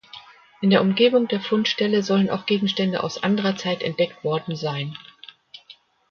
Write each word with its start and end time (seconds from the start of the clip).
In 0.61 0.71
der 0.71 0.81
Umgebung 0.81 1.27
der 1.27 1.39
Fundstelle 1.39 2.01
sollen 2.01 2.31
auch 2.31 2.47
Gegenstände 2.47 3.03
aus 3.03 3.21
anderer 3.21 3.55
Zeit 3.55 3.83
entdeckt 3.83 4.23
worden 4.23 4.55
sein. 4.55 4.97